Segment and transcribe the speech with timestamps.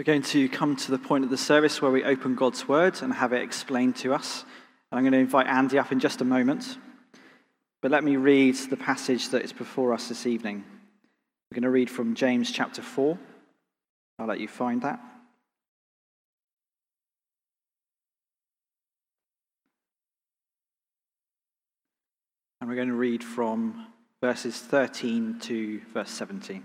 [0.00, 3.02] We're going to come to the point of the service where we open God's Word
[3.02, 4.46] and have it explained to us.
[4.90, 6.78] And I'm going to invite Andy up in just a moment.
[7.82, 10.64] But let me read the passage that is before us this evening.
[11.50, 13.18] We're going to read from James chapter 4.
[14.18, 15.00] I'll let you find that.
[22.62, 23.88] And we're going to read from
[24.22, 26.64] verses 13 to verse 17.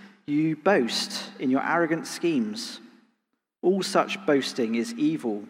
[0.25, 2.79] you boast in your arrogant schemes.
[3.61, 5.43] All such boasting is evil.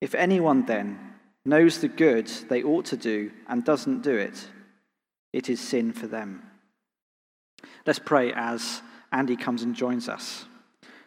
[0.00, 0.98] If anyone then
[1.44, 4.48] knows the good they ought to do and doesn't do it,
[5.32, 6.42] it is sin for them.
[7.86, 10.44] Let's pray as Andy comes and joins us.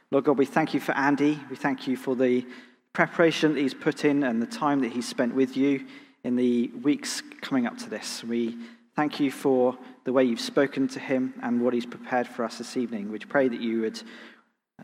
[0.10, 1.40] Lord God, we thank you for Andy.
[1.50, 2.46] We thank you for the
[2.94, 5.86] preparation that he's put in and the time that he's spent with you
[6.24, 8.24] in the weeks coming up to this.
[8.24, 8.58] We
[8.96, 12.58] thank you for the way you've spoken to him and what he's prepared for us
[12.58, 13.12] this evening.
[13.12, 14.02] We pray that you would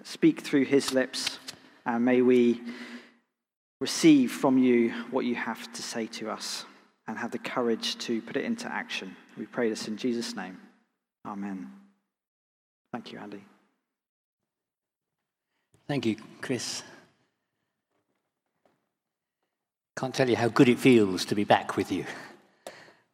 [0.04, 1.40] speak through his lips,
[1.86, 2.62] and may we
[3.80, 6.66] receive from you what you have to say to us
[7.08, 9.16] and have the courage to put it into action.
[9.38, 10.58] We pray this in Jesus' name.
[11.26, 11.72] Amen.
[12.92, 13.44] Thank you, Andy.
[15.88, 16.84] Thank you, Chris.
[19.96, 22.06] Can't tell you how good it feels to be back with you.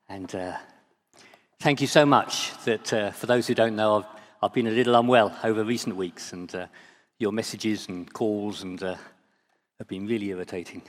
[0.09, 0.58] And uh,
[1.64, 4.06] thank you so much that, uh, for those who don't know, I've,
[4.42, 6.67] I've, been a little unwell over recent weeks, and uh,
[7.19, 8.97] your messages and calls and uh,
[9.80, 10.81] have been really irritating.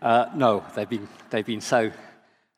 [0.00, 1.92] Uh, no, they've been, they've been so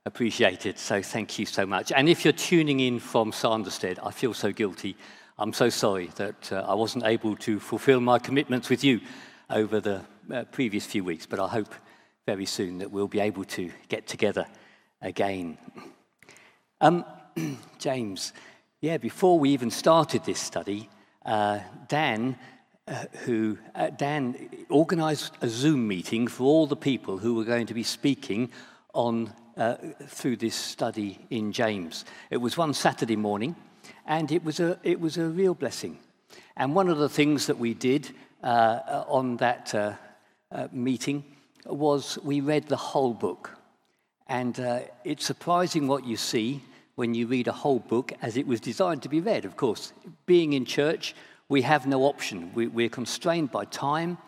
[0.04, 1.90] appreciated, so thank you so much.
[1.90, 4.96] And if you're tuning in from Sanderstead, I feel so guilty.
[5.36, 9.00] I'm so sorry that uh, I wasn't able to fulfill my commitments with you
[9.50, 10.02] over the
[10.52, 11.74] previous few weeks, but I hope
[12.24, 14.46] very soon that we'll be able to get together
[15.02, 15.58] again.
[16.80, 17.04] Um,
[17.78, 18.32] James,
[18.80, 20.88] yeah, before we even started this study,
[21.24, 22.36] uh, Dan,
[22.88, 27.66] uh, who uh, Dan organised a Zoom meeting for all the people who were going
[27.66, 28.50] to be speaking
[28.94, 29.76] on uh,
[30.06, 32.04] through this study in James.
[32.30, 33.56] It was one Saturday morning,
[34.06, 35.98] and it was a it was a real blessing.
[36.56, 38.10] And one of the things that we did
[38.42, 41.24] uh, on that uh, meeting
[41.66, 43.50] was we read the whole book.
[44.28, 44.58] And
[45.04, 46.62] it's surprising what you see
[46.96, 49.44] when you read a whole book as it was designed to be read.
[49.44, 49.92] Of course,
[50.26, 51.14] being in church,
[51.48, 52.50] we have no option.
[52.54, 54.18] We, we're constrained by time,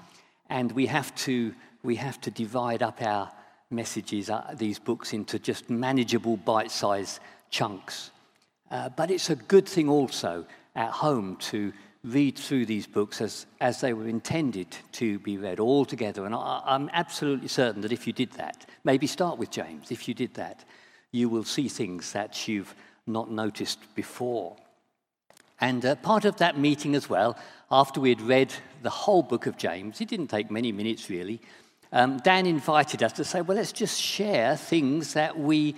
[0.48, 3.32] and we have to, we have to divide up our
[3.70, 7.20] messages, uh, these books, into just manageable bite sized
[7.50, 8.10] chunks.
[8.70, 10.46] Uh, but it's a good thing also
[10.76, 11.72] at home to
[12.04, 16.26] read through these books as, as they were intended to be read all together.
[16.26, 20.06] And I, I'm absolutely certain that if you did that, maybe start with James, if
[20.06, 20.64] you did that,
[21.12, 22.74] you will see things that you've
[23.06, 24.56] not noticed before.
[25.60, 27.36] And uh, part of that meeting as well,
[27.70, 31.40] after we had read the whole book of James, it didn't take many minutes really,
[31.92, 35.74] um, Dan invited us to say, well, let's just share things that we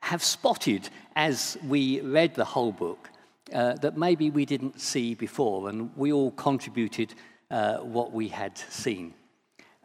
[0.00, 3.08] have spotted as we read the whole book
[3.52, 7.14] uh, that maybe we didn't see before, and we all contributed
[7.50, 9.14] uh, what we had seen.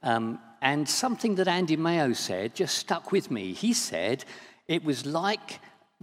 [0.01, 3.53] Um, and something that Andy Mayo said just stuck with me.
[3.53, 4.25] He said
[4.67, 5.59] it was like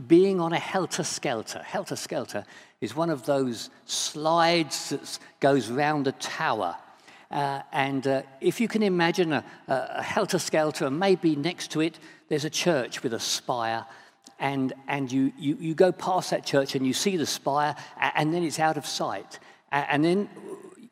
[0.07, 1.61] being on a helter skelter.
[1.61, 2.45] Helter skelter
[2.81, 6.77] is one of those slides that goes round a tower.
[7.31, 11.81] Uh, and uh, if you can imagine a, a helter skelter, and maybe next to
[11.81, 11.99] it
[12.29, 13.85] there's a church with a spire,
[14.41, 17.75] and, and you, you, you go past that church and you see the spire,
[18.15, 19.39] and then it's out of sight.
[19.71, 20.29] And then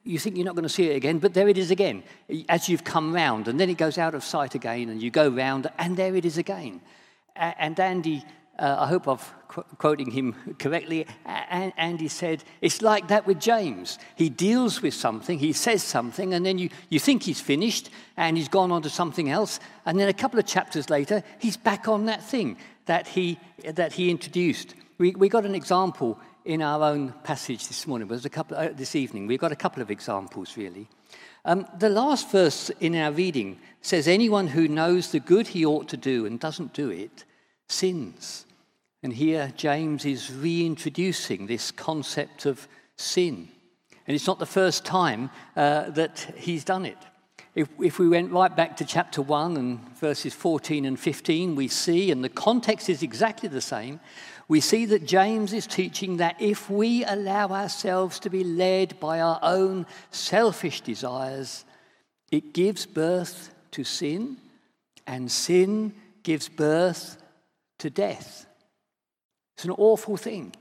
[0.05, 2.03] you think you're not going to see it again, but there it is again
[2.49, 3.49] as you've come round.
[3.49, 6.25] And then it goes out of sight again, and you go round, and there it
[6.25, 6.81] is again.
[7.37, 8.25] And Andy,
[8.58, 9.19] uh, I hope I'm
[9.49, 13.99] qu- quoting him correctly, Andy said, It's like that with James.
[14.17, 18.37] He deals with something, he says something, and then you, you think he's finished, and
[18.37, 19.61] he's gone on to something else.
[19.87, 22.56] And then a couple of chapters later, he's back on that thing
[22.87, 24.75] that he, that he introduced.
[24.99, 28.71] We, we got an example in our own passage this morning, but a couple, uh,
[28.73, 29.27] this evening.
[29.27, 30.89] We've got a couple of examples, really.
[31.44, 35.89] Um, the last verse in our reading says, Anyone who knows the good he ought
[35.89, 37.25] to do and doesn't do it
[37.69, 38.47] sins.
[39.03, 43.49] And here James is reintroducing this concept of sin.
[44.06, 46.99] And it's not the first time uh, that he's done it.
[47.55, 51.69] If, if we went right back to chapter 1 and verses 14 and 15, we
[51.69, 54.00] see, and the context is exactly the same,
[54.53, 59.19] we see that James is teaching that if we allow ourselves to be led by
[59.19, 61.65] our own selfish desires,
[62.31, 64.37] it gives birth to sin,
[65.07, 67.17] and sin gives birth
[67.79, 68.45] to death.
[69.57, 70.53] It's an awful thing.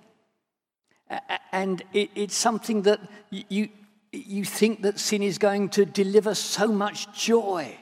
[1.52, 3.68] And it's something that you,
[4.14, 7.76] you think that sin is going to deliver so much joy,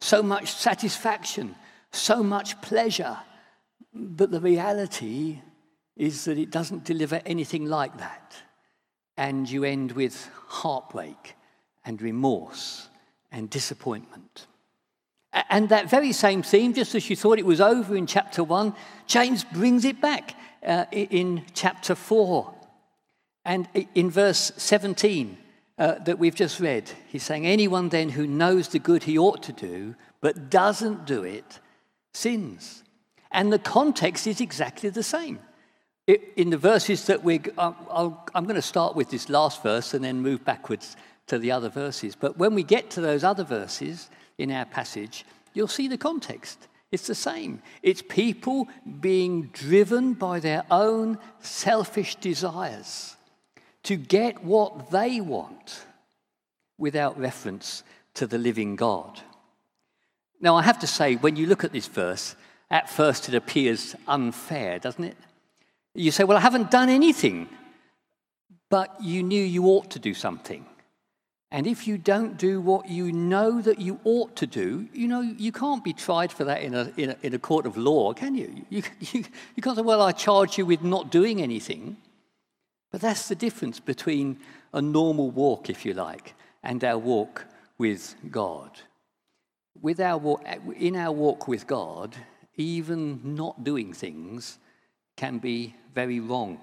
[0.00, 1.56] so much satisfaction,
[1.90, 3.18] so much pleasure.
[3.92, 5.40] But the reality
[5.96, 8.36] is that it doesn't deliver anything like that.
[9.16, 11.34] And you end with heartbreak
[11.84, 12.88] and remorse
[13.32, 14.46] and disappointment.
[15.50, 18.74] And that very same theme, just as you thought it was over in chapter 1,
[19.06, 20.34] James brings it back
[20.66, 22.52] uh, in chapter 4.
[23.44, 25.36] And in verse 17
[25.78, 29.42] uh, that we've just read, he's saying, Anyone then who knows the good he ought
[29.44, 31.60] to do, but doesn't do it,
[32.12, 32.82] sins.
[33.30, 35.38] And the context is exactly the same.
[36.06, 37.72] It, in the verses that we're, uh,
[38.34, 41.68] I'm going to start with this last verse and then move backwards to the other
[41.68, 42.14] verses.
[42.14, 44.08] But when we get to those other verses
[44.38, 46.68] in our passage, you'll see the context.
[46.92, 47.60] It's the same.
[47.82, 48.68] It's people
[49.00, 53.16] being driven by their own selfish desires
[53.82, 55.84] to get what they want
[56.78, 57.82] without reference
[58.14, 59.20] to the living God.
[60.40, 62.36] Now, I have to say, when you look at this verse,
[62.70, 65.16] at first it appears unfair, doesn't it?
[65.96, 67.48] You say, Well, I haven't done anything,
[68.68, 70.66] but you knew you ought to do something.
[71.50, 75.20] And if you don't do what you know that you ought to do, you know,
[75.20, 78.12] you can't be tried for that in a, in a, in a court of law,
[78.12, 78.66] can you?
[78.68, 79.24] You, you?
[79.56, 81.96] you can't say, Well, I charge you with not doing anything.
[82.92, 84.38] But that's the difference between
[84.72, 87.44] a normal walk, if you like, and our walk
[87.78, 88.70] with God.
[89.80, 90.44] With our walk,
[90.78, 92.16] in our walk with God,
[92.56, 94.58] even not doing things
[95.16, 96.60] can be very wrong.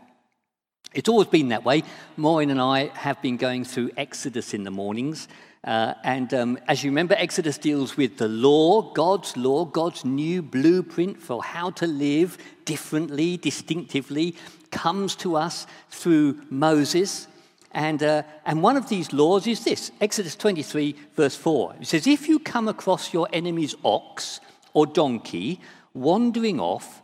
[0.94, 1.82] It's always been that way.
[2.18, 5.28] Maureen and I have been going through Exodus in the mornings.
[5.64, 10.44] Uh, and um, as you remember, Exodus deals with the law, God's law, God's new
[10.44, 14.36] blueprint for how to live differently, distinctively,
[14.70, 17.28] comes to us through Moses.
[17.72, 21.78] And, uh, and one of these laws is this Exodus 23, verse 4.
[21.82, 24.42] It says, If you come across your enemy's ox
[24.74, 25.60] or donkey
[25.96, 27.02] wandering off,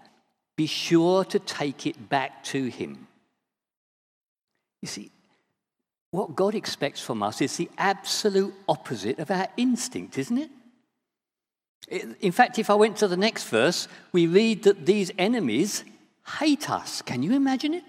[0.59, 3.07] be sure to take it back to him.
[4.81, 5.09] You see,
[6.11, 10.50] what God expects from us is the absolute opposite of our instinct, isn't it?
[12.19, 15.85] In fact, if I went to the next verse, we read that these enemies
[16.39, 17.01] hate us.
[17.03, 17.85] Can you imagine it?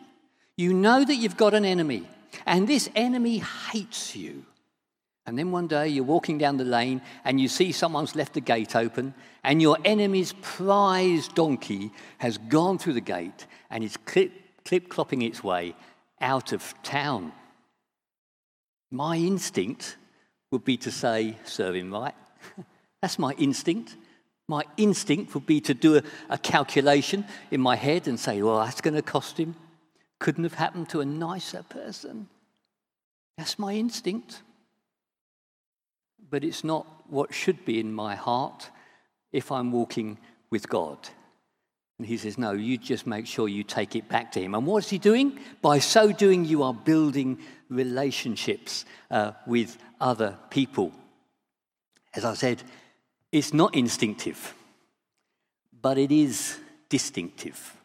[0.57, 2.07] You know that you've got an enemy,
[2.47, 3.39] and this enemy
[3.73, 4.45] hates you.
[5.31, 8.41] And then one day you're walking down the lane and you see someone's left the
[8.41, 14.33] gate open, and your enemy's prize donkey has gone through the gate and is clip,
[14.65, 15.77] clopping its way
[16.21, 17.31] out of town.
[18.91, 19.99] My instinct
[20.51, 22.15] would be to say, serve him right.
[23.01, 23.95] That's my instinct.
[24.49, 28.59] My instinct would be to do a, a calculation in my head and say, well,
[28.59, 29.55] that's going to cost him.
[30.19, 32.29] Couldn't have happened to a nicer person.
[33.39, 34.43] That's my instinct.
[36.31, 38.71] But it's not what should be in my heart
[39.33, 40.19] if I'm walking
[40.51, 40.99] with God.
[41.99, 44.55] And he says, No, you just make sure you take it back to him.
[44.55, 45.39] And what is he doing?
[45.61, 50.93] By so doing, you are building relationships uh, with other people.
[52.15, 52.63] As I said,
[53.31, 54.55] it's not instinctive,
[55.81, 56.59] but it is
[56.89, 57.77] distinctive.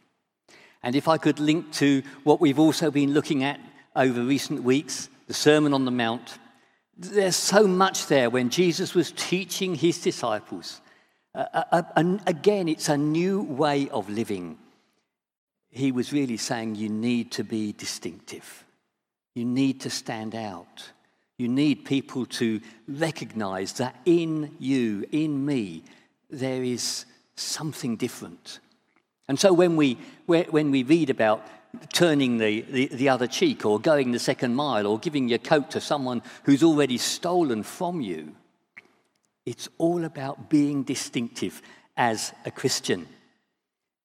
[0.81, 3.59] And if I could link to what we've also been looking at
[3.95, 6.37] over recent weeks, the Sermon on the Mount,
[6.97, 10.81] there's so much there when Jesus was teaching his disciples.
[11.33, 14.57] Uh, uh, uh again, it's a new way of living.
[15.69, 18.65] He was really saying you need to be distinctive,
[19.33, 20.91] you need to stand out.
[21.37, 25.83] You need people to recognize that in you, in me,
[26.29, 28.59] there is something different.
[29.27, 29.97] And so when we,
[30.27, 31.45] when we read about
[31.93, 35.71] turning the, the, the, other cheek or going the second mile or giving your coat
[35.71, 38.35] to someone who's already stolen from you,
[39.45, 41.61] it's all about being distinctive
[41.95, 43.07] as a Christian.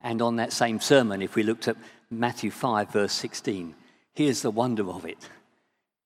[0.00, 1.76] And on that same sermon, if we looked at
[2.10, 3.74] Matthew 5, verse 16,
[4.14, 5.28] here's the wonder of it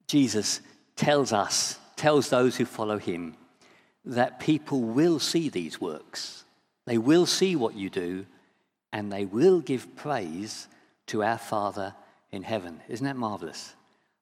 [0.07, 0.61] Jesus
[0.97, 3.37] tells us, tells those who follow him,
[4.05, 6.45] that people will see these works.
[6.87, 8.27] They will see what you do,
[8.93, 10.69] and they will give praise
[11.07, 11.95] to our Father
[12.31, 12.81] in heaven.
[12.89, 13.75] Isn't that marvelous?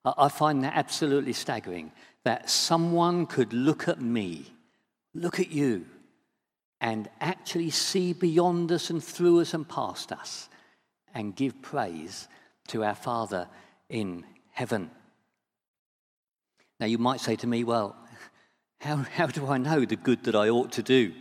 [0.04, 1.92] I find that absolutely staggering
[2.24, 4.46] that someone could look at me,
[5.14, 5.86] look at you,
[6.80, 10.48] and actually see beyond us and through us and past us
[11.14, 12.26] and give praise
[12.68, 13.48] to our Father
[13.88, 14.90] in heaven.
[16.80, 17.96] Now, you might say to me, well,
[18.80, 21.12] how, how do I know the good that I ought to do?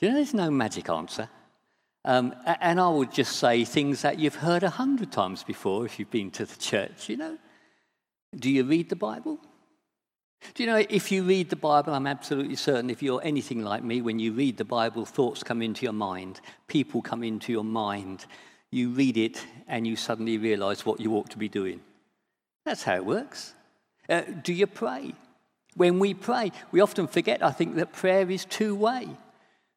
[0.00, 1.28] You know, there's no magic answer.
[2.04, 5.98] Um, and I would just say things that you've heard a hundred times before if
[5.98, 7.38] you've been to the church, you know.
[8.36, 9.38] Do you read the Bible?
[10.52, 13.82] Do you know, if you read the Bible, I'm absolutely certain if you're anything like
[13.82, 17.64] me, when you read the Bible, thoughts come into your mind, people come into your
[17.64, 18.26] mind.
[18.70, 21.80] You read it and you suddenly realize what you ought to be doing.
[22.66, 23.54] That's how it works.
[24.08, 25.14] Uh, do you pray?
[25.76, 29.08] When we pray, we often forget, I think, that prayer is two way.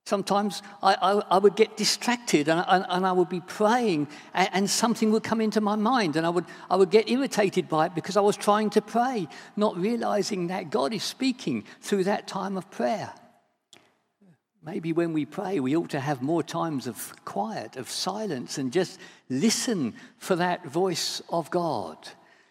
[0.08, 4.50] Sometimes I, I, I, would get distracted and, and, and I would be praying and,
[4.54, 7.88] and, something would come into my mind and I would, I would get irritated by
[7.88, 12.26] it because I was trying to pray, not realizing that God is speaking through that
[12.26, 13.12] time of prayer.
[14.64, 18.72] Maybe when we pray, we ought to have more times of quiet, of silence, and
[18.72, 21.98] just listen for that voice of God.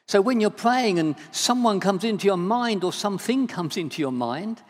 [0.07, 4.13] So when you're praying and someone comes into your mind or something comes into your
[4.13, 4.61] mind,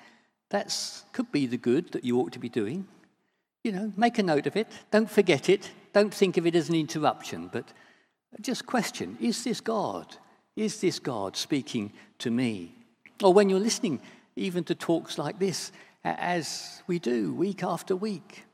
[0.51, 0.75] that
[1.13, 2.87] could be the good that you ought to be doing.
[3.65, 4.69] You know, make a note of it.
[4.91, 5.71] Don't forget it.
[5.93, 7.65] Don't think of it as an interruption, but
[8.41, 10.17] just question is this God?
[10.55, 12.75] Is this God speaking to me?
[13.23, 14.01] Or when you're listening,
[14.37, 15.73] even to talks like this,
[16.05, 18.45] as we do week after week,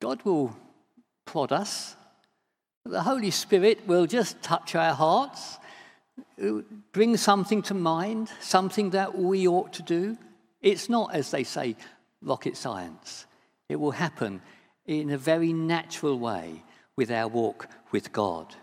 [0.00, 0.56] God will
[1.24, 1.94] prod us.
[2.84, 5.58] The Holy Spirit will just touch our hearts,
[6.92, 10.18] bring something to mind, something that we ought to do.
[10.62, 11.76] It's not, as they say,
[12.22, 13.26] rocket science.
[13.68, 14.40] It will happen
[14.86, 16.62] in a very natural way
[16.96, 18.54] with our walk with God.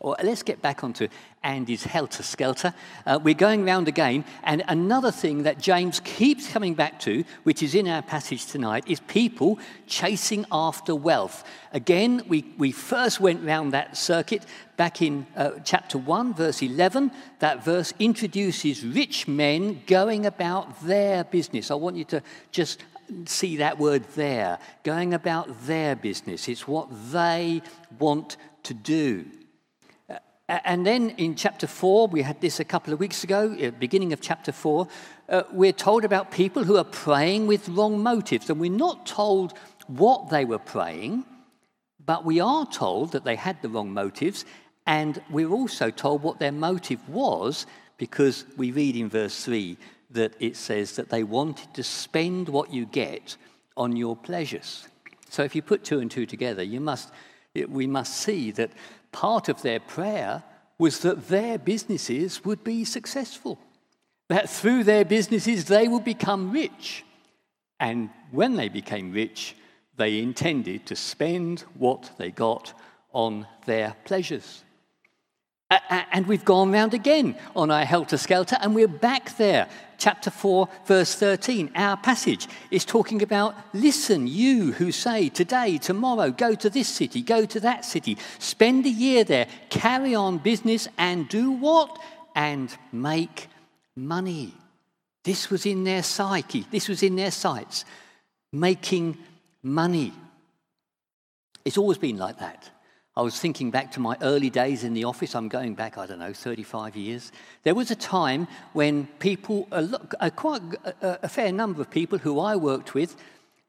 [0.00, 1.08] Or let's get back onto
[1.42, 2.74] Andy's helter skelter.
[3.06, 7.62] Uh, we're going round again, and another thing that James keeps coming back to, which
[7.62, 11.44] is in our passage tonight, is people chasing after wealth.
[11.72, 14.44] Again, we, we first went round that circuit
[14.76, 17.10] back in uh, chapter 1, verse 11.
[17.38, 21.70] That verse introduces rich men going about their business.
[21.70, 22.84] I want you to just
[23.24, 26.48] see that word there, going about their business.
[26.48, 27.62] It's what they
[27.98, 29.24] want to do.
[30.50, 34.20] And then in chapter 4, we had this a couple of weeks ago, beginning of
[34.20, 34.88] chapter 4,
[35.28, 38.50] uh, we're told about people who are praying with wrong motives.
[38.50, 41.24] And we're not told what they were praying,
[42.04, 44.44] but we are told that they had the wrong motives.
[44.88, 47.64] And we're also told what their motive was
[47.96, 49.76] because we read in verse 3
[50.10, 53.36] that it says that they wanted to spend what you get
[53.76, 54.88] on your pleasures.
[55.28, 57.12] So if you put two and two together, you must,
[57.68, 58.72] we must see that
[59.12, 60.42] part of their prayer
[60.78, 63.58] was that their businesses would be successful,
[64.28, 67.04] that through their businesses they would become rich.
[67.78, 69.56] And when they became rich,
[69.96, 72.72] they intended to spend what they got
[73.12, 74.64] on their pleasures.
[75.70, 79.68] And we've gone round again on our helter skelter, and we're back there.
[79.98, 81.70] Chapter 4, verse 13.
[81.76, 87.22] Our passage is talking about listen, you who say today, tomorrow, go to this city,
[87.22, 91.98] go to that city, spend a year there, carry on business, and do what?
[92.34, 93.48] And make
[93.94, 94.54] money.
[95.22, 97.84] This was in their psyche, this was in their sights.
[98.52, 99.18] Making
[99.62, 100.12] money.
[101.64, 102.68] It's always been like that.
[103.20, 105.34] I was thinking back to my early days in the office.
[105.34, 107.32] I'm going back, I don't know, 35 years.
[107.64, 109.86] There was a time when people, a,
[110.20, 110.62] a quite
[111.02, 113.16] a, a fair number of people who I worked with,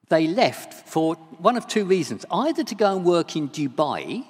[0.07, 2.25] they left for one of two reasons.
[2.31, 4.23] Either to go and work in Dubai.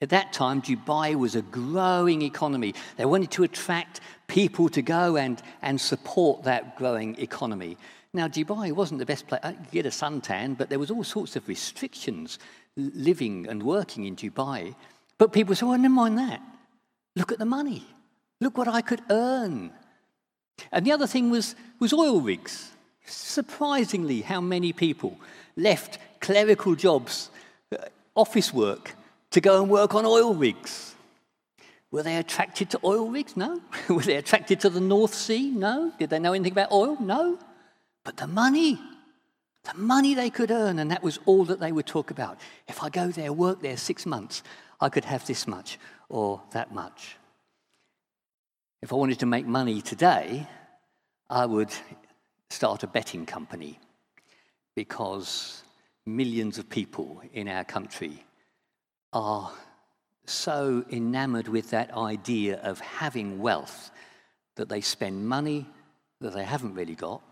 [0.00, 2.76] At that time, Dubai was a growing economy.
[2.96, 7.76] They wanted to attract people to go and, and support that growing economy.
[8.12, 9.40] Now, Dubai wasn't the best place.
[9.42, 12.38] Uh, you get a suntan, but there was all sorts of restrictions
[12.76, 14.74] living and working in Dubai.
[15.18, 16.40] But people say, well, never mind that.
[17.16, 17.84] Look at the money.
[18.40, 19.70] Look what I could earn.
[20.72, 22.72] And the other thing was, was oil rigs.
[23.06, 25.18] Surprisingly, how many people
[25.56, 27.30] left clerical jobs,
[27.72, 27.76] uh,
[28.16, 28.94] office work,
[29.30, 30.94] to go and work on oil rigs.
[31.90, 33.36] Were they attracted to oil rigs?
[33.36, 33.60] No.
[33.88, 35.50] Were they attracted to the North Sea?
[35.50, 35.92] No.
[35.98, 36.96] Did they know anything about oil?
[37.00, 37.38] No.
[38.04, 38.80] But the money,
[39.64, 42.38] the money they could earn, and that was all that they would talk about.
[42.68, 44.42] If I go there, work there six months,
[44.80, 45.78] I could have this much
[46.08, 47.16] or that much.
[48.82, 50.46] If I wanted to make money today,
[51.30, 51.70] I would
[52.50, 53.78] start a betting company
[54.76, 55.62] because
[56.04, 58.24] millions of people in our country
[59.14, 59.50] are
[60.26, 63.90] so enamored with that idea of having wealth
[64.56, 65.66] that they spend money
[66.20, 67.22] that they haven't really got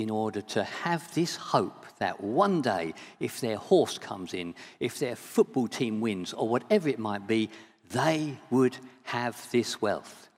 [0.00, 4.98] in order to have this hope that one day, if their horse comes in, if
[4.98, 7.50] their football team wins, or whatever it might be,
[7.90, 10.28] they would have this wealth.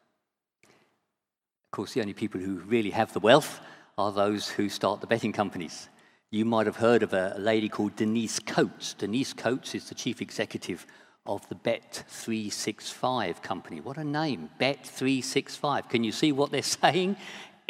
[0.64, 3.61] Of course, the only people who really have the wealth
[3.97, 5.88] are those who start the betting companies.
[6.31, 8.95] You might have heard of a lady called Denise Coates.
[8.95, 10.87] Denise Coates is the chief executive
[11.25, 13.81] of the Bet365 company.
[13.81, 15.88] What a name, Bet365.
[15.88, 17.16] Can you see what they're saying?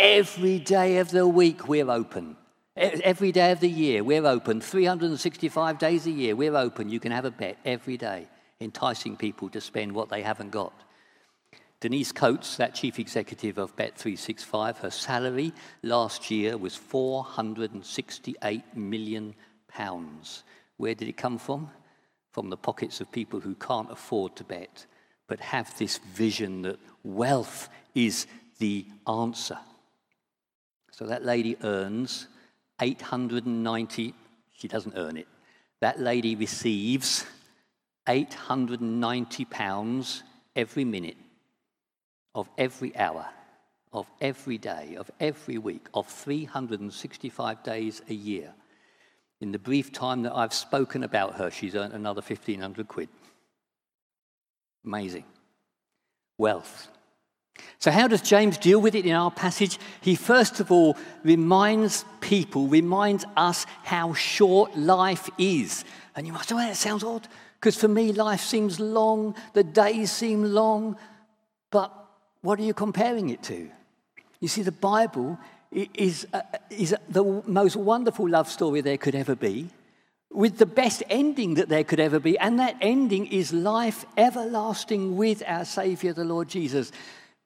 [0.02, 2.36] Every day of the week, we're open.
[2.74, 4.60] Every day of the year, we're open.
[4.60, 6.88] 365 days a year, we're open.
[6.88, 8.26] You can have a bet every day,
[8.60, 10.72] enticing people to spend what they haven't got.
[11.78, 15.52] Denise Coates, that chief executive of Bet365, her salary
[15.84, 19.36] last year was 468 million
[19.68, 20.42] pounds.
[20.78, 21.70] Where did it come from?
[22.32, 24.84] From the pockets of people who can't afford to bet,
[25.28, 28.26] but have this vision that wealth is
[28.58, 29.58] the answer.
[30.92, 32.28] So that lady earns
[32.80, 34.14] 890,
[34.54, 35.26] she doesn't earn it.
[35.80, 37.24] That lady receives
[38.08, 40.22] 890 pounds
[40.54, 41.16] every minute
[42.34, 43.26] of every hour,
[43.92, 48.52] of every day, of every week, of 365 days a year.
[49.40, 53.08] In the brief time that I've spoken about her, she's earned another 1,500 quid.
[54.84, 55.24] Amazing.
[56.38, 56.88] Wealth.
[57.78, 59.78] So, how does James deal with it in our passage?
[60.00, 65.84] He first of all reminds people, reminds us how short life is.
[66.14, 67.26] And you might say, well, that sounds odd,
[67.58, 70.96] because for me, life seems long, the days seem long,
[71.70, 71.92] but
[72.42, 73.70] what are you comparing it to?
[74.40, 75.38] You see, the Bible
[75.72, 79.70] is, uh, is the most wonderful love story there could ever be,
[80.30, 85.16] with the best ending that there could ever be, and that ending is life everlasting
[85.16, 86.92] with our Savior, the Lord Jesus.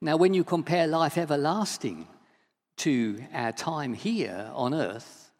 [0.01, 2.07] Now, when you compare life everlasting
[2.77, 5.31] to our time here on earth,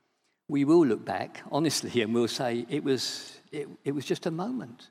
[0.47, 4.31] we will look back honestly and we'll say it was, it, it was just a
[4.31, 4.89] moment.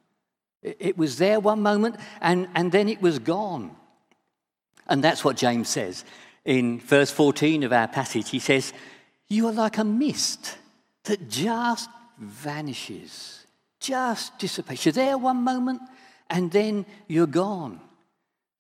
[0.63, 3.75] It, it was there one moment and, and then it was gone.
[4.87, 6.05] And that's what James says.
[6.45, 8.73] In verse 14 of our passage, he says,
[9.27, 10.59] You are like a mist
[11.05, 13.47] that just vanishes,
[13.81, 14.87] just dissipates.
[14.87, 15.83] You're there one moment
[16.31, 17.81] and then you're gone.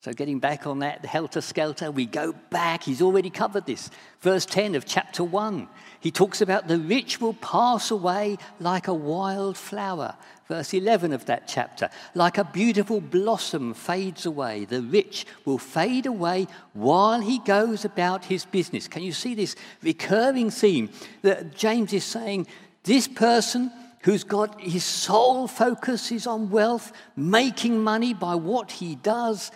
[0.06, 2.84] So, getting back on that helter skelter, we go back.
[2.84, 3.90] He's already covered this.
[4.20, 5.66] Verse 10 of chapter 1.
[5.98, 10.14] He talks about the rich will pass away like a wild flower.
[10.46, 11.90] Verse 11 of that chapter.
[12.14, 18.26] Like a beautiful blossom fades away, the rich will fade away while he goes about
[18.26, 18.86] his business.
[18.86, 20.88] Can you see this recurring theme
[21.22, 22.46] that James is saying?
[22.84, 28.94] This person who's got his sole focus is on wealth, making money by what he
[28.94, 29.50] does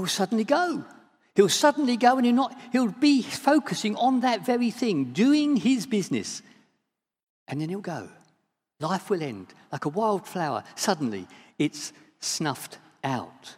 [0.00, 0.82] he'll suddenly go.
[1.36, 5.86] He'll suddenly go and he'll, not, he'll be focusing on that very thing, doing his
[5.86, 6.42] business.
[7.46, 8.08] And then he'll go.
[8.80, 10.64] Life will end like a wildflower.
[10.74, 11.26] Suddenly,
[11.58, 13.56] it's snuffed out.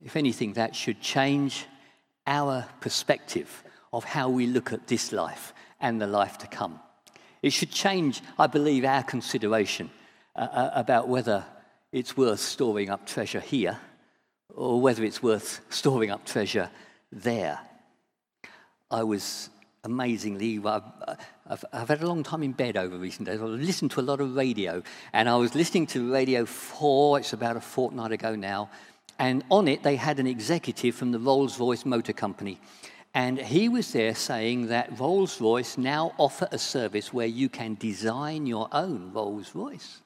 [0.00, 1.66] If anything, that should change
[2.24, 6.78] our perspective of how we look at this life and the life to come.
[7.42, 9.90] It should change, I believe, our consideration
[10.36, 11.44] uh, uh about whether
[11.90, 13.78] it's worth storing up treasure here
[14.54, 16.70] or whether it's worth storing up treasure
[17.10, 17.58] there.
[18.90, 19.50] I was
[19.84, 20.82] amazingly, I've,
[21.46, 23.40] I've, I've, had a long time in bed over recent days.
[23.40, 27.32] I've listened to a lot of radio, and I was listening to Radio 4, it's
[27.32, 28.70] about a fortnight ago now,
[29.18, 32.60] and on it they had an executive from the Rolls Royce Motor Company.
[33.14, 37.74] And he was there saying that Rolls Royce now offer a service where you can
[37.74, 40.00] design your own Rolls Royce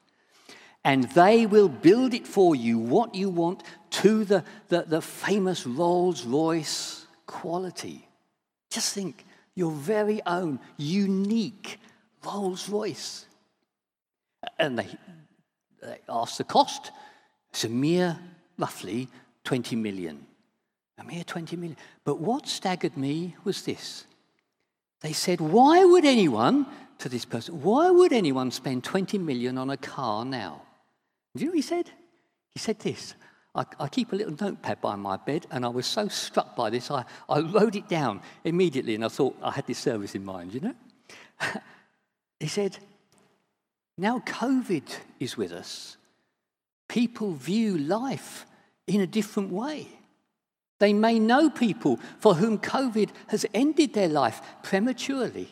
[0.87, 5.67] and they will build it for you what you want to the, the, the famous
[5.67, 8.07] Rolls Royce quality.
[8.69, 11.77] Just think your very own unique
[12.25, 13.25] Rolls Royce.
[14.57, 14.87] And they,
[15.81, 16.91] they asked the cost.
[17.49, 18.17] It's a mere
[18.57, 19.09] roughly
[19.43, 20.25] 20 million.
[20.97, 21.77] A mere 20 million.
[22.05, 24.05] But what staggered me was this.
[25.01, 26.65] They said, Why would anyone,
[26.99, 30.61] to this person, why would anyone spend 20 million on a car now?
[31.37, 31.91] Do you know what he said?
[32.51, 33.13] He said this.
[33.53, 36.69] I, I, keep a little notepad by my bed, and I was so struck by
[36.69, 40.23] this, I, I wrote it down immediately, and I thought I had this service in
[40.23, 40.75] mind, you know?
[42.39, 42.77] he said,
[43.97, 44.87] Now COVID
[45.19, 45.97] is with us,
[46.87, 48.45] people view life
[48.85, 49.87] in a different way.
[50.79, 55.49] They may know people for whom COVID has ended their life prematurely.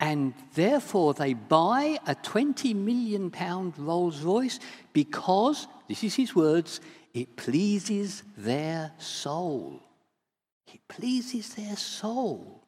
[0.00, 4.58] And therefore, they buy a 20 million pound Rolls Royce
[4.94, 6.80] because, this is his words,
[7.12, 9.82] it pleases their soul.
[10.72, 12.64] It pleases their soul.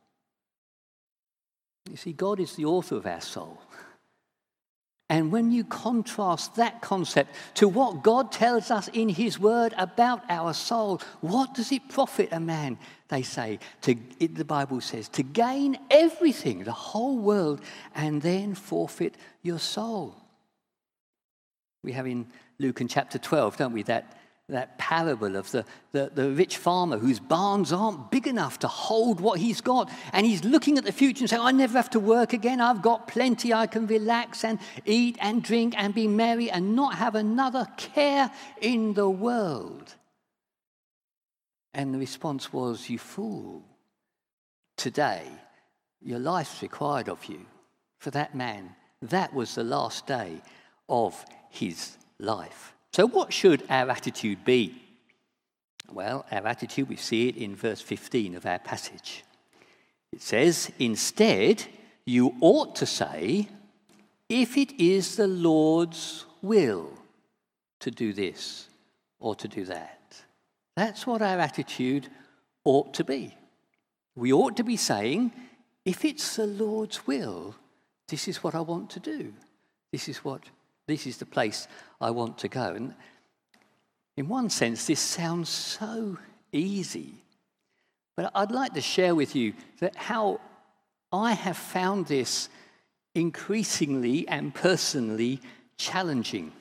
[1.90, 3.59] You see, God is the author of our soul.
[5.09, 10.23] And when you contrast that concept to what God tells us in His Word about
[10.31, 12.79] our soul, what does it profit a man,
[13.12, 17.61] they say, to, it, the Bible says, to gain everything, the whole world,
[17.94, 20.16] and then forfeit your soul?
[21.85, 22.27] We have in
[22.59, 26.98] Luke in chapter 12, don't we, that that parable of the, the, the, rich farmer
[26.98, 29.88] whose barns aren't big enough to hold what he's got.
[30.12, 32.61] And he's looking at the future and saying, I never have to work again.
[32.61, 33.55] I've got plenty.
[33.55, 38.31] I can relax and eat and drink and be merry and not have another care
[38.61, 39.94] in the world.
[41.74, 43.62] And the response was, You fool.
[44.76, 45.22] Today,
[46.00, 47.46] your life's required of you.
[47.98, 50.42] For that man, that was the last day
[50.88, 52.74] of his life.
[52.92, 54.82] So, what should our attitude be?
[55.90, 59.24] Well, our attitude, we see it in verse 15 of our passage.
[60.12, 61.64] It says, Instead,
[62.04, 63.48] you ought to say,
[64.28, 66.90] if it is the Lord's will
[67.80, 68.68] to do this
[69.18, 70.22] or to do that.
[70.76, 72.08] That's what our attitude
[72.64, 73.35] ought to be.
[74.14, 75.32] We ought to be saying,
[75.85, 77.54] if it's the Lord's will,
[78.08, 79.32] this is what I want to do.
[79.90, 80.42] This is what
[80.87, 81.68] this is the place
[82.00, 82.74] I want to go.
[82.74, 82.94] And
[84.16, 86.18] in one sense, this sounds so
[86.52, 87.14] easy.
[88.16, 90.40] But I'd like to share with you that how
[91.12, 92.48] I have found this
[93.14, 95.40] increasingly and personally
[95.76, 96.52] challenging.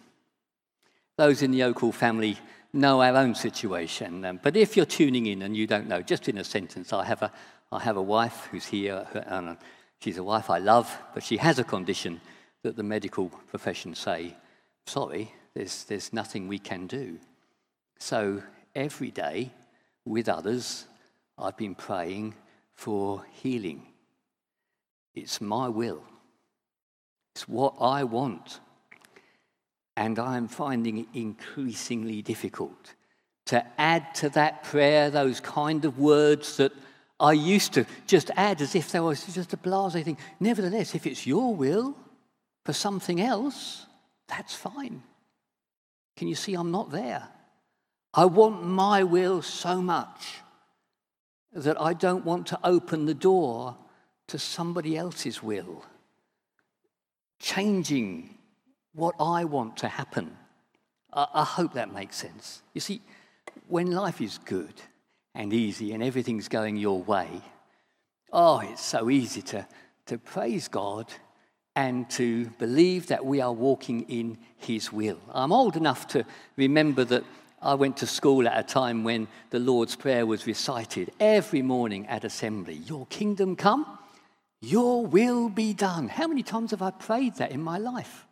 [1.17, 2.37] Those in the Oakhall family
[2.73, 4.23] know our own situation.
[4.25, 7.05] Um, but if you're tuning in and you don't know, just in a sentence, I
[7.05, 7.31] have a,
[7.71, 9.05] I have a wife who's here.
[9.27, 9.57] and
[9.99, 12.21] she's a wife I love, but she has a condition
[12.63, 14.35] that the medical profession say,
[14.85, 17.19] sorry, there's, there's nothing we can do.
[17.99, 18.41] So
[18.75, 19.51] every day
[20.05, 20.85] with others,
[21.37, 22.35] I've been praying
[22.73, 23.87] for healing.
[25.13, 26.03] It's my will,
[27.35, 28.59] it's what I want.
[29.97, 32.93] And I'm finding it increasingly difficult
[33.45, 36.71] to add to that prayer those kind of words that
[37.19, 40.17] I used to just add as if there was just a blase thing.
[40.39, 41.95] Nevertheless, if it's your will,
[42.63, 43.85] for something else,
[44.27, 45.03] that's fine.
[46.15, 47.27] Can you see I'm not there?
[48.13, 50.41] I want my will so much
[51.53, 53.77] that I don't want to open the door
[54.27, 55.83] to somebody else's will,
[57.39, 58.37] changing
[58.93, 60.37] what I want to happen.
[61.13, 62.61] I, I hope that makes sense.
[62.73, 63.01] You see,
[63.67, 64.73] when life is good
[65.33, 67.41] and easy and everything's going your way,
[68.31, 69.67] oh, it's so easy to,
[70.07, 71.07] to praise God
[71.75, 75.19] and to believe that we are walking in His will.
[75.33, 76.25] I'm old enough to
[76.57, 77.23] remember that
[77.61, 82.07] I went to school at a time when the Lord's Prayer was recited every morning
[82.07, 83.85] at assembly Your kingdom come,
[84.61, 86.07] your will be done.
[86.07, 88.25] How many times have I prayed that in my life?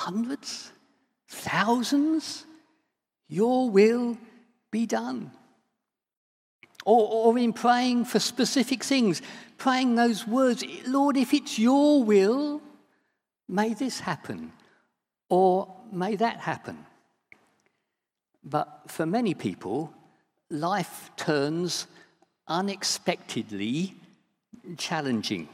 [0.00, 0.72] Hundreds?
[1.28, 2.46] Thousands?
[3.28, 4.16] Your will
[4.70, 5.30] be done.
[6.86, 9.20] Or, or in praying for specific things,
[9.58, 12.62] praying those words, Lord, if it's your will,
[13.46, 14.52] may this happen,
[15.28, 16.86] or may that happen.
[18.42, 19.92] But for many people,
[20.48, 21.86] life turns
[22.48, 23.94] unexpectedly
[24.78, 25.50] challenging.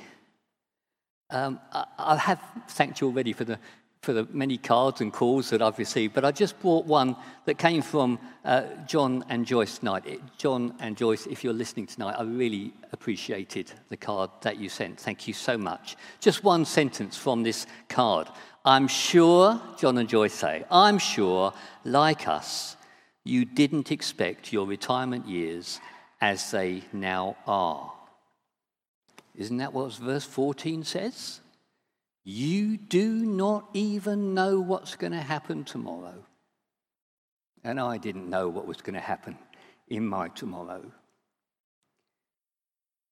[1.30, 3.58] Um, I, I, have thanked you already for the
[4.06, 7.58] for the many cards and calls that I've received, but I just brought one that
[7.58, 10.20] came from uh, John and Joyce tonight.
[10.38, 15.00] John and Joyce, if you're listening tonight, I really appreciated the card that you sent.
[15.00, 15.96] Thank you so much.
[16.20, 18.28] Just one sentence from this card.
[18.64, 21.52] I'm sure, John and Joyce say, I'm sure,
[21.84, 22.76] like us,
[23.24, 25.80] you didn't expect your retirement years
[26.20, 27.92] as they now are.
[29.34, 31.40] Isn't that what verse 14 says?
[32.28, 36.24] You do not even know what's going to happen tomorrow.
[37.62, 39.38] And I didn't know what was going to happen
[39.86, 40.82] in my tomorrow.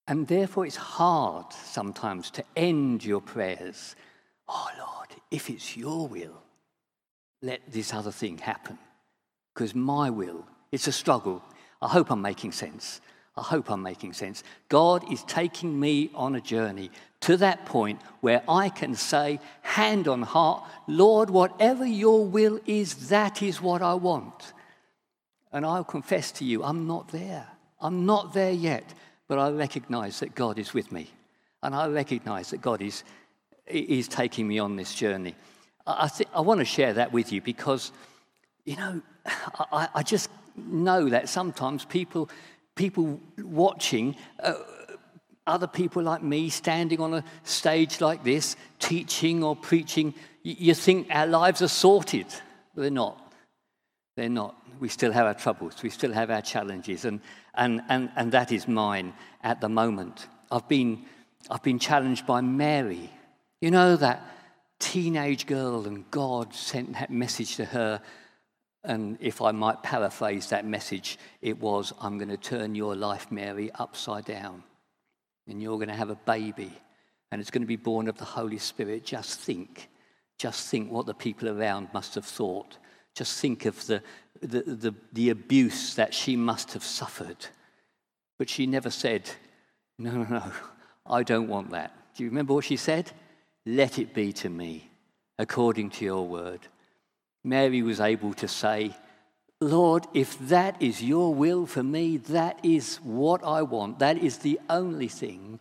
[0.05, 3.95] And therefore, it's hard sometimes to end your prayers.
[4.49, 6.43] Oh, Lord, if it's your will,
[7.41, 8.77] let this other thing happen.
[9.53, 11.41] Because my will, it's a struggle.
[11.81, 12.99] I hope I'm making sense.
[13.37, 14.43] I hope I'm making sense.
[14.69, 16.89] God is taking me on a journey
[17.21, 23.09] to that point where I can say, hand on heart, Lord, whatever your will is,
[23.09, 24.53] that is what I want.
[25.51, 27.47] And I'll confess to you, I'm not there.
[27.81, 28.93] I'm not there yet,
[29.27, 31.09] but I recognize that God is with me.
[31.61, 33.03] And I recognize that God is,
[33.67, 35.35] is taking me on this journey.
[35.87, 37.91] I, th- I want to share that with you because,
[38.65, 39.01] you know,
[39.71, 42.29] I, I just know that sometimes people,
[42.75, 44.53] people watching, uh,
[45.47, 51.07] other people like me standing on a stage like this, teaching or preaching, you think
[51.09, 52.27] our lives are sorted.
[52.75, 53.33] They're not.
[54.15, 54.55] They're not.
[54.79, 55.81] We still have our troubles.
[55.81, 57.05] We still have our challenges.
[57.05, 57.21] And,
[57.53, 60.27] and, and, and that is mine at the moment.
[60.51, 61.05] I've been,
[61.49, 63.09] I've been challenged by Mary.
[63.61, 64.21] You know, that
[64.79, 68.01] teenage girl, and God sent that message to her.
[68.85, 73.31] And if I might paraphrase that message, it was, I'm going to turn your life,
[73.31, 74.63] Mary, upside down.
[75.47, 76.71] And you're going to have a baby.
[77.31, 79.03] And it's going to be born of the Holy Spirit.
[79.03, 79.89] Just think.
[80.37, 82.77] Just think what the people around must have thought.
[83.15, 84.03] Just think of the,
[84.41, 87.47] the, the, the abuse that she must have suffered.
[88.37, 89.29] But she never said,
[89.97, 90.51] No, no, no,
[91.05, 91.95] I don't want that.
[92.15, 93.11] Do you remember what she said?
[93.65, 94.89] Let it be to me
[95.39, 96.61] according to your word.
[97.45, 98.91] Mary was able to say,
[99.61, 103.99] Lord, if that is your will for me, that is what I want.
[103.99, 105.59] That is the only thing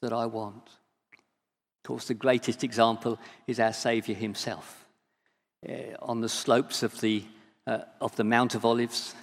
[0.00, 0.62] that I want.
[0.64, 4.86] Of course, the greatest example is our Saviour himself.
[5.68, 7.24] Uh, on the slopes of the,
[7.66, 9.14] uh, of the Mount of Olives,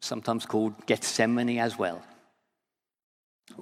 [0.00, 2.02] sometimes called Gethsemane as well,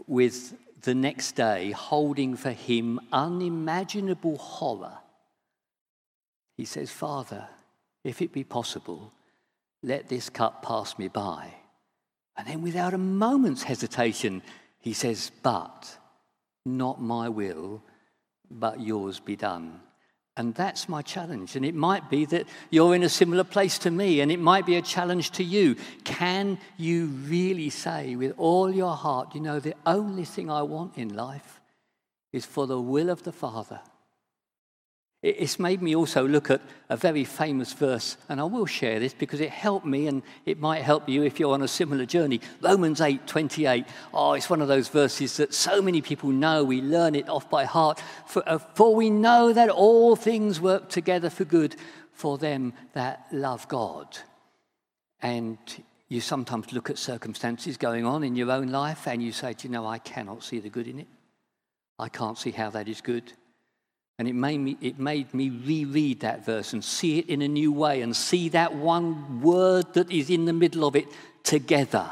[0.06, 4.98] with the next day holding for him unimaginable horror.
[6.56, 7.48] He says, Father,
[8.04, 9.12] if it be possible,
[9.82, 11.54] let this cup pass me by.
[12.36, 14.42] And then, without a moment's hesitation,
[14.78, 15.98] he says, But
[16.64, 17.82] not my will,
[18.50, 19.80] but yours be done.
[20.36, 21.56] And that's my challenge.
[21.56, 24.64] And it might be that you're in a similar place to me, and it might
[24.64, 25.76] be a challenge to you.
[26.04, 30.96] Can you really say with all your heart, you know, the only thing I want
[30.96, 31.60] in life
[32.32, 33.80] is for the will of the Father
[35.22, 39.14] it's made me also look at a very famous verse, and I will share this
[39.14, 42.40] because it helped me and it might help you if you're on a similar journey.
[42.60, 43.86] Romans 8 28.
[44.12, 46.64] Oh, it's one of those verses that so many people know.
[46.64, 48.02] We learn it off by heart.
[48.26, 51.76] For, uh, for we know that all things work together for good
[52.12, 54.18] for them that love God.
[55.20, 55.56] And
[56.08, 59.68] you sometimes look at circumstances going on in your own life and you say, Do
[59.68, 61.08] you know, I cannot see the good in it.
[61.96, 63.32] I can't see how that is good.
[64.18, 67.48] And it made me, it made me reread that verse and see it in a
[67.48, 71.06] new way and see that one word that is in the middle of it
[71.42, 72.10] together.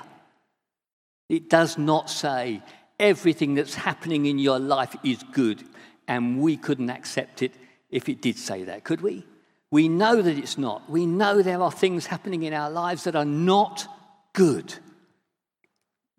[1.29, 2.63] It does not say
[2.99, 5.63] everything that's happening in your life is good,
[6.09, 7.53] and we couldn't accept it
[7.91, 9.25] if it did say that, could we?
[9.71, 10.91] We know that it's not.
[10.91, 13.87] We know there are things happening in our lives that are not
[14.33, 14.75] good.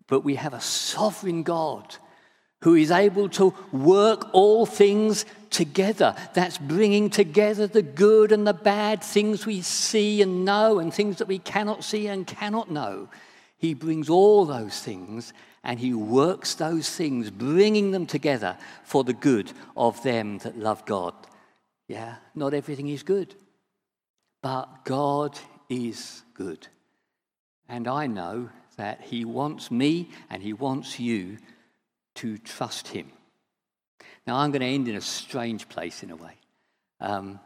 [0.06, 1.96] But we have a sovereign God
[2.62, 6.14] who is able to work all things together.
[6.34, 11.18] That's bringing together the good and the bad, things we see and know, and things
[11.18, 13.08] that we cannot see and cannot know.
[13.58, 19.12] He brings all those things and he works those things, bringing them together for the
[19.12, 21.14] good of them that love God.
[21.86, 23.34] Yeah, not everything is good,
[24.42, 25.38] but God
[25.68, 26.66] is good.
[27.68, 31.38] And I know that he wants me and he wants you
[32.16, 33.12] to trust him.
[34.26, 36.36] Now, I'm going to end in a strange place in a way,
[37.00, 37.40] um,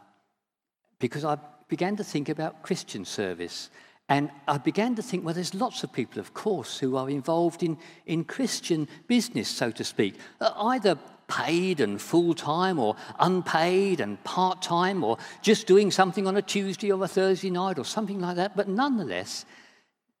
[0.99, 1.37] because I
[1.67, 3.69] began to think about Christian service.
[4.09, 7.61] And I began to think, well, there's lots of people, of course, who are involved
[7.61, 13.99] in, in Christian business, so to speak, uh, either paid and full time, or unpaid
[13.99, 17.83] and part time, or just doing something on a Tuesday or a Thursday night, or
[17.83, 19.45] something like that, but nonetheless,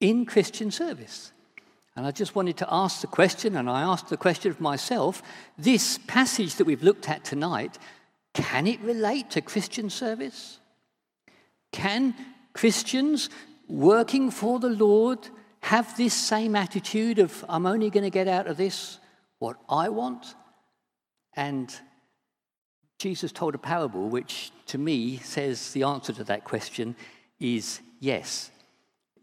[0.01, 1.31] in Christian service.
[1.97, 5.23] And I just wanted to ask the question, and I asked the question of myself
[5.57, 7.79] this passage that we've looked at tonight,
[8.35, 10.59] can it relate to Christian service?
[11.71, 12.13] Can
[12.53, 13.31] Christians
[13.67, 15.27] working for the Lord
[15.61, 18.99] have this same attitude of, I'm only going to get out of this
[19.39, 20.35] what I want?
[21.35, 21.75] And
[22.99, 26.95] Jesus told a parable which to me says the answer to that question
[27.39, 28.51] is yes.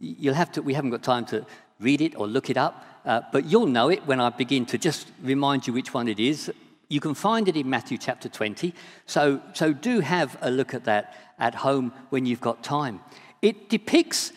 [0.00, 1.46] You'll have to, we haven't got time to
[1.80, 4.78] read it or look it up, uh, but you'll know it when I begin to
[4.78, 6.50] just remind you which one it is.
[6.88, 8.74] You can find it in Matthew chapter 20,
[9.06, 13.00] so, so do have a look at that at home when you've got time.
[13.42, 14.32] It depicts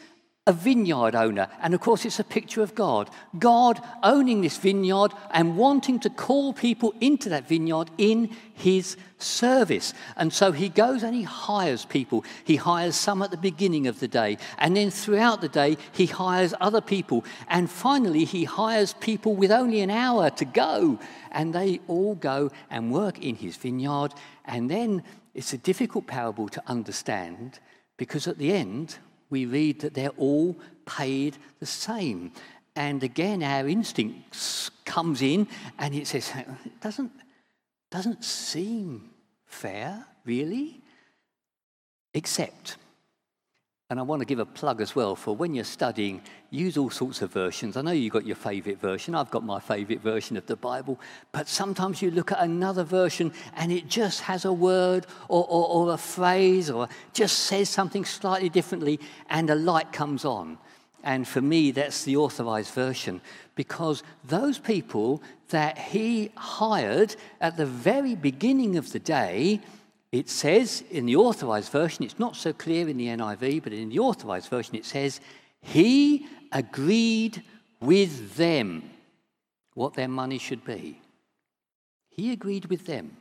[0.48, 1.50] a vineyard owner.
[1.62, 3.10] And of course, it's a picture of God.
[3.38, 9.94] God owning this vineyard and wanting to call people into that vineyard in his service.
[10.16, 12.24] And so he goes and he hires people.
[12.46, 14.38] He hires some at the beginning of the day.
[14.58, 17.26] And then throughout the day, he hires other people.
[17.50, 20.98] And finally, he hires people with only an hour to go.
[21.32, 24.14] And they all go and work in his vineyard.
[24.46, 25.04] And then
[25.36, 27.60] it's a difficult parable to understand
[27.98, 28.98] because at the end,
[29.30, 32.32] we read that they're all paid the same.
[32.76, 35.48] And again, our instinct comes in
[35.80, 36.32] and it says,
[36.66, 37.12] it doesn't,
[37.90, 39.10] doesn't seem
[39.46, 40.82] fair, really,
[42.14, 42.78] except
[43.90, 46.90] and I want to give a plug as well for when you're studying, use all
[46.90, 47.78] sorts of versions.
[47.78, 49.16] I know you've got your favorite version.
[49.16, 51.00] I've got my favorite version of the Bible.
[51.32, 55.70] But sometimes you look at another version and it just has a word or, or,
[55.70, 60.58] or a phrase or just says something slightly differently and a light comes on.
[61.02, 63.22] And for me, that's the authorized version
[63.56, 69.62] because those people that he hired at the very beginning of the day
[70.18, 73.90] it says in the authorized version, it's not so clear in the NIV, but in
[73.90, 75.22] the authorized version it says,
[75.62, 77.44] He agreed
[77.80, 78.90] with them
[79.76, 81.00] what their money should be.
[82.10, 83.16] He agreed with them.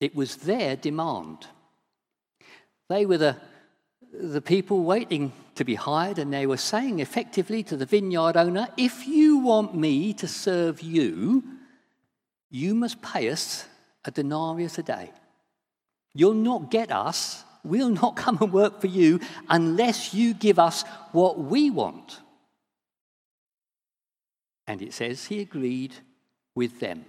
[0.00, 1.46] It was their demand.
[2.88, 3.36] They were the,
[4.10, 8.68] the people waiting to be hired, and they were saying effectively to the vineyard owner,
[8.78, 11.42] If you want me to serve you,
[12.48, 13.66] you must pay us
[14.06, 15.10] a denarius a day.
[16.18, 20.82] You'll not get us, we'll not come and work for you unless you give us
[21.12, 22.18] what we want.
[24.66, 25.94] And it says he agreed
[26.56, 27.04] with them.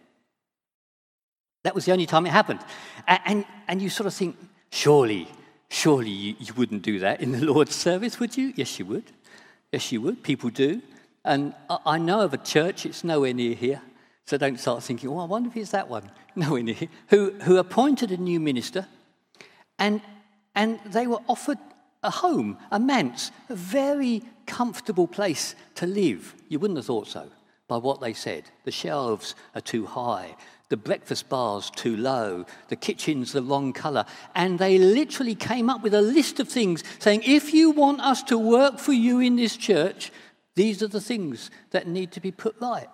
[1.63, 2.60] That was the only time it happened.
[3.08, 4.38] And, and, and you sort of think,
[4.72, 5.28] surely,
[5.72, 8.54] surely you, you wouldn't do that in the Lord's service, would you?
[8.56, 9.06] Yes, you would.
[9.72, 10.22] Yes, you would.
[10.22, 10.84] People do.
[11.26, 13.82] And I know of a church, it's nowhere near here,
[14.28, 16.12] so don't start thinking, oh, I wonder if it's that one.
[16.36, 16.89] Nowhere near here.
[17.08, 18.86] Who, who appointed a new minister
[19.80, 20.02] and,
[20.56, 21.58] and they were offered
[22.04, 26.36] a home, a manse, a very comfortable place to live.
[26.48, 27.28] You wouldn't have thought so
[27.68, 28.44] by what they said.
[28.65, 30.36] The shelves are too high,
[30.70, 34.06] the breakfast bar's too low, the kitchen's the wrong colour.
[34.36, 38.24] And they literally came up with a list of things saying, if you want us
[38.24, 40.12] to work for you in this church,
[40.56, 42.89] these are the things that need to be put right.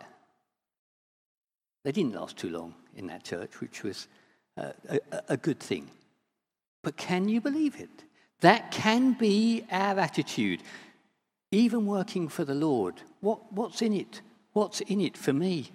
[1.83, 4.07] They didn't last too long in that church, which was
[4.57, 5.89] uh, a, a, a good thing.
[6.85, 7.89] But can you believe it?
[8.41, 10.61] That can be our attitude,
[11.51, 13.01] even working for the Lord.
[13.21, 14.21] What, what's in it?
[14.53, 15.71] What's in it for me?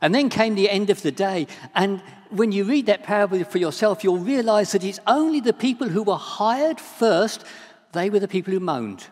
[0.00, 1.46] And then came the end of the day.
[1.76, 5.88] And when you read that parable for yourself, you'll realize that it's only the people
[5.88, 7.44] who were hired first,
[7.92, 9.06] they were the people who moaned.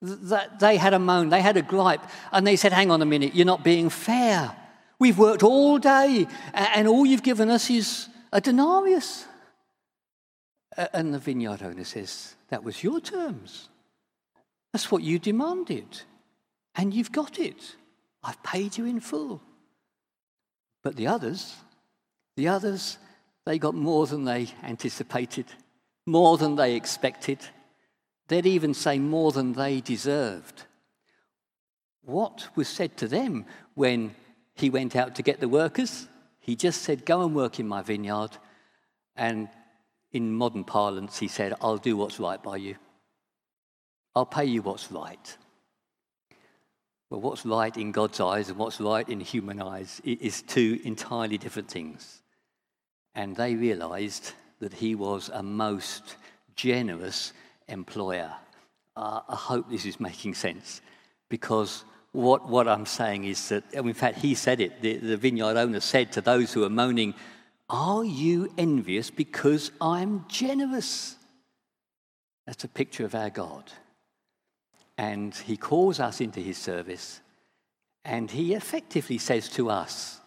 [0.00, 3.34] They had a moan, they had a gripe, and they said, Hang on a minute,
[3.34, 4.54] you're not being fair.
[5.00, 9.26] We've worked all day, and all you've given us is a denarius.
[10.76, 13.68] And the vineyard owner says, That was your terms.
[14.72, 16.02] That's what you demanded.
[16.74, 17.76] And you've got it.
[18.22, 19.40] I've paid you in full.
[20.82, 21.54] But the others,
[22.36, 22.98] the others,
[23.46, 25.46] they got more than they anticipated,
[26.04, 27.38] more than they expected.
[28.28, 30.64] They'd even say more than they deserved.
[32.02, 34.14] What was said to them when
[34.54, 36.08] he went out to get the workers?
[36.40, 38.30] He just said, Go and work in my vineyard,
[39.16, 39.48] and
[40.16, 42.76] in modern parlance, he said, I'll do what's right by you.
[44.14, 45.36] I'll pay you what's right.
[47.10, 51.36] Well, what's right in God's eyes and what's right in human eyes is two entirely
[51.36, 52.22] different things.
[53.14, 56.16] And they realized that he was a most
[56.56, 57.34] generous
[57.68, 58.32] employer.
[58.96, 60.80] Uh, I hope this is making sense
[61.28, 64.80] because what, what I'm saying is that, in fact, he said it.
[64.80, 67.14] The, the vineyard owner said to those who were moaning,
[67.68, 71.16] are you envious because I'm generous?
[72.46, 73.72] That's a picture of our God.
[74.98, 77.20] And he calls us into his service,
[78.04, 80.20] and he effectively says to us,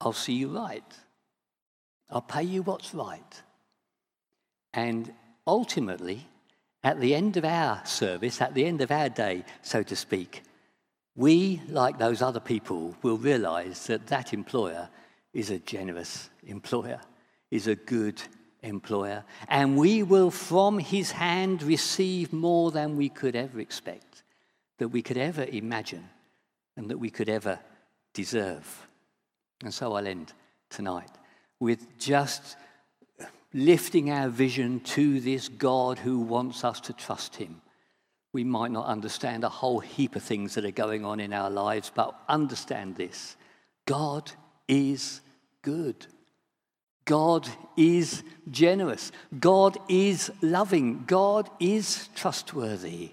[0.00, 0.84] I'll see you right.
[2.10, 3.42] I'll pay you what's right.
[4.74, 5.12] And
[5.46, 6.26] ultimately,
[6.84, 10.42] at the end of our service, at the end of our day, so to speak,
[11.16, 14.88] we, like those other people, will realize that that employer
[15.32, 17.00] is a generous employer,
[17.50, 18.20] is a good
[18.62, 19.24] employer.
[19.48, 24.22] And we will, from his hand, receive more than we could ever expect,
[24.78, 26.08] that we could ever imagine,
[26.76, 27.58] and that we could ever
[28.14, 28.88] deserve.
[29.62, 30.32] And so I'll end
[30.70, 31.10] tonight
[31.60, 32.56] with just
[33.52, 37.60] lifting our vision to this God who wants us to trust him.
[38.32, 41.50] We might not understand a whole heap of things that are going on in our
[41.50, 43.36] lives, but understand this
[43.86, 44.30] God
[44.68, 45.20] is
[45.62, 46.06] good.
[47.04, 49.10] God is generous.
[49.40, 51.04] God is loving.
[51.06, 53.12] God is trustworthy.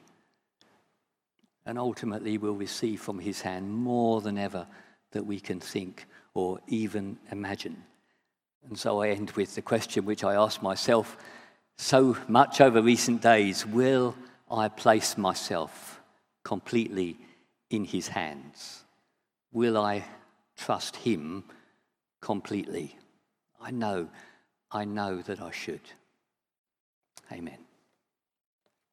[1.65, 4.67] And ultimately, we'll receive from his hand more than ever
[5.11, 7.81] that we can think or even imagine.
[8.67, 11.17] And so I end with the question which I asked myself
[11.77, 14.15] so much over recent days Will
[14.51, 16.01] I place myself
[16.43, 17.17] completely
[17.69, 18.83] in his hands?
[19.51, 20.03] Will I
[20.55, 21.43] trust him
[22.21, 22.97] completely?
[23.61, 24.09] I know,
[24.71, 25.81] I know that I should.
[27.31, 27.64] Amen.